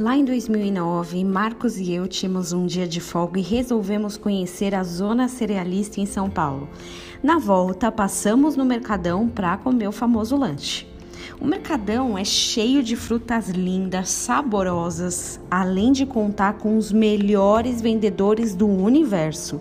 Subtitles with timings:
[0.00, 4.84] Lá em 2009, Marcos e eu tínhamos um dia de folga e resolvemos conhecer a
[4.84, 6.68] zona cerealista em São Paulo.
[7.20, 10.86] Na volta, passamos no Mercadão para comer o famoso lanche.
[11.40, 18.54] O Mercadão é cheio de frutas lindas, saborosas, além de contar com os melhores vendedores
[18.54, 19.60] do universo.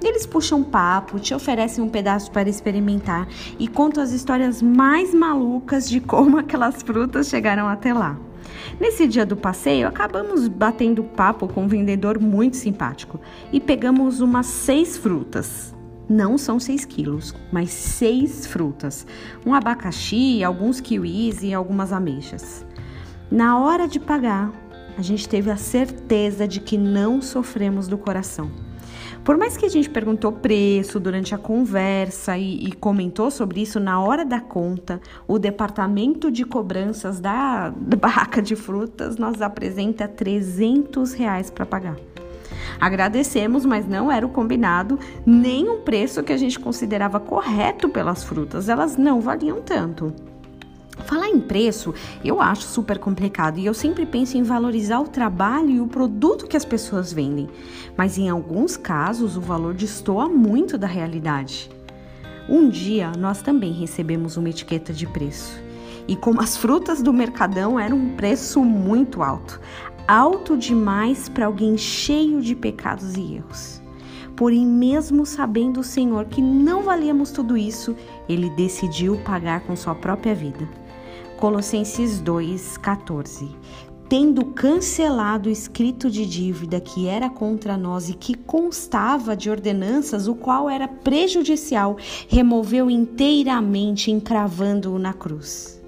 [0.00, 3.26] Eles puxam papo, te oferecem um pedaço para experimentar
[3.58, 8.16] e contam as histórias mais malucas de como aquelas frutas chegaram até lá.
[8.80, 13.20] Nesse dia do passeio, acabamos batendo papo com um vendedor muito simpático
[13.52, 15.74] e pegamos umas seis frutas.
[16.08, 19.06] Não são seis quilos, mas seis frutas:
[19.46, 22.66] um abacaxi, alguns kiwis e algumas ameixas.
[23.30, 24.52] Na hora de pagar,
[24.98, 28.50] a gente teve a certeza de que não sofremos do coração.
[29.24, 33.78] Por mais que a gente perguntou preço durante a conversa e, e, comentou sobre isso
[33.78, 41.12] na hora da conta, o departamento de cobranças da, barraca de frutas nos apresenta 300
[41.12, 41.96] reais para pagar.
[42.80, 48.24] Agradecemos, mas não era o combinado, nem um preço que a gente considerava correto pelas
[48.24, 50.12] frutas, elas não valiam tanto.
[50.98, 55.70] Falar em preço eu acho super complicado e eu sempre penso em valorizar o trabalho
[55.70, 57.48] e o produto que as pessoas vendem,
[57.96, 61.70] mas em alguns casos o valor destoa muito da realidade.
[62.48, 65.62] Um dia nós também recebemos uma etiqueta de preço
[66.06, 69.60] e como as frutas do mercadão eram um preço muito alto,
[70.06, 73.80] alto demais para alguém cheio de pecados e erros.
[74.36, 77.94] Porém, mesmo sabendo o Senhor que não valíamos tudo isso,
[78.28, 80.81] ele decidiu pagar com sua própria vida.
[81.42, 83.48] Colossenses 2:14.
[84.08, 90.28] Tendo cancelado o escrito de dívida que era contra nós e que constava de ordenanças,
[90.28, 91.96] o qual era prejudicial,
[92.28, 95.81] removeu inteiramente, encravando-o na cruz.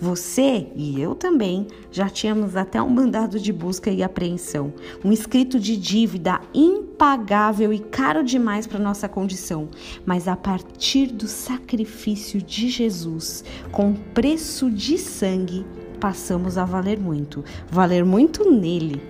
[0.00, 5.58] Você e eu também já tínhamos até um mandado de busca e apreensão, um escrito
[5.58, 9.68] de dívida impagável e caro demais para nossa condição,
[10.04, 13.42] mas a partir do sacrifício de Jesus,
[13.72, 15.64] com preço de sangue,
[15.98, 19.00] passamos a valer muito, valer muito nele.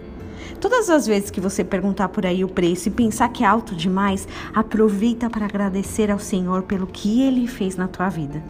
[0.60, 3.74] Todas as vezes que você perguntar por aí o preço e pensar que é alto
[3.74, 8.40] demais, aproveita para agradecer ao Senhor pelo que ele fez na tua vida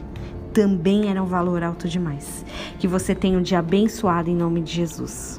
[0.57, 2.43] também era um valor alto demais.
[2.79, 5.39] Que você tenha um dia abençoado em nome de Jesus.